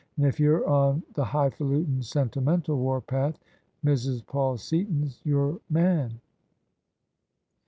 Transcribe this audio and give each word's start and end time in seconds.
And 0.17 0.25
if 0.25 0.39
you're 0.39 0.67
on 0.67 1.03
the 1.13 1.23
highfalutin', 1.25 2.01
sentimental 2.01 2.75
warpath, 2.79 3.37
Mrs. 3.85 4.25
Paul 4.25 4.57
Seaton's 4.57 5.21
your 5.23 5.61
man." 5.69 6.19